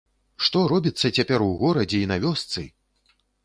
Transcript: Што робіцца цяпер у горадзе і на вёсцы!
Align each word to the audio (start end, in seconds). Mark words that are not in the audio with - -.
Што 0.45 0.63
робіцца 0.71 1.11
цяпер 1.19 1.47
у 1.49 1.51
горадзе 1.61 2.03
і 2.07 2.11
на 2.15 2.21
вёсцы! 2.27 2.69